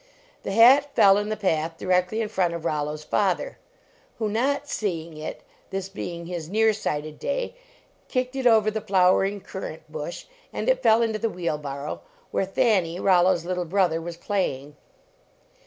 The 0.41 0.53
hat 0.53 0.95
fell 0.95 1.19
in 1.19 1.29
the 1.29 1.37
path 1.37 1.77
directly 1.77 2.21
in 2.21 2.27
front 2.27 2.55
of 2.55 2.65
Rollo 2.65 2.93
s 2.93 3.03
father, 3.03 3.59
45 4.17 4.19
LEARNING 4.19 4.33
TO 4.33 4.39
WORK 4.39 4.45
who, 4.47 4.51
not 4.61 4.67
seeing 4.67 5.17
it 5.17 5.43
this 5.69 5.89
being 5.89 6.25
his 6.25 6.49
near 6.49 6.73
sighted 6.73 7.19
day 7.19 7.53
kicked 8.07 8.35
it 8.35 8.47
over 8.47 8.71
the 8.71 8.81
flowering 8.81 9.41
current 9.41 9.83
bush, 9.91 10.25
and 10.51 10.67
it 10.69 10.81
fell 10.81 11.03
into 11.03 11.19
the 11.19 11.29
wheelbarrow 11.29 12.01
where 12.31 12.45
Thanny, 12.45 12.99
Rollo 12.99 13.33
s 13.33 13.45
little 13.45 13.63
brother, 13.65 14.01
was 14.01 14.17
playing. 14.17 14.75